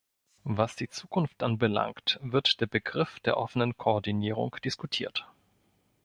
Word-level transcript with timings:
Was 0.49 0.75
die 0.75 0.89
Zukunft 0.89 1.43
anbelangt, 1.43 2.19
wird 2.23 2.59
der 2.59 2.65
Begriff 2.65 3.19
der 3.19 3.37
offenen 3.37 3.77
Koordinierung 3.77 4.55
diskutiert. 4.65 5.29